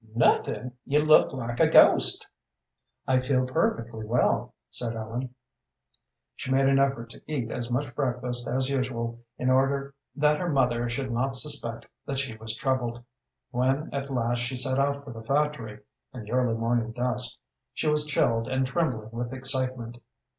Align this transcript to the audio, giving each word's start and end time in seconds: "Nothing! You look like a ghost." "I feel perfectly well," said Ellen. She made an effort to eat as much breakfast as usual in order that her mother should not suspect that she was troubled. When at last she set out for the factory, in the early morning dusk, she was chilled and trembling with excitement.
"Nothing! 0.15 0.71
You 0.83 1.05
look 1.05 1.31
like 1.31 1.59
a 1.59 1.69
ghost." 1.69 2.25
"I 3.07 3.19
feel 3.19 3.45
perfectly 3.45 4.03
well," 4.03 4.55
said 4.71 4.95
Ellen. 4.95 5.35
She 6.35 6.49
made 6.51 6.65
an 6.65 6.79
effort 6.79 7.11
to 7.11 7.21
eat 7.31 7.51
as 7.51 7.69
much 7.69 7.93
breakfast 7.93 8.47
as 8.47 8.67
usual 8.67 9.21
in 9.37 9.51
order 9.51 9.93
that 10.15 10.39
her 10.39 10.49
mother 10.49 10.89
should 10.89 11.11
not 11.11 11.35
suspect 11.35 11.85
that 12.07 12.17
she 12.17 12.35
was 12.35 12.57
troubled. 12.57 13.03
When 13.51 13.93
at 13.93 14.09
last 14.11 14.39
she 14.39 14.55
set 14.55 14.79
out 14.79 15.03
for 15.05 15.11
the 15.13 15.21
factory, 15.21 15.81
in 16.15 16.23
the 16.23 16.31
early 16.31 16.55
morning 16.55 16.93
dusk, 16.93 17.37
she 17.71 17.87
was 17.87 18.07
chilled 18.07 18.47
and 18.47 18.65
trembling 18.65 19.11
with 19.11 19.31
excitement. 19.31 19.99